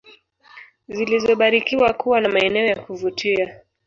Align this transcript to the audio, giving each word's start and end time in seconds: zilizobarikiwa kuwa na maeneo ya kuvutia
zilizobarikiwa 0.87 1.93
kuwa 1.93 2.21
na 2.21 2.29
maeneo 2.29 2.65
ya 2.65 2.75
kuvutia 2.75 3.59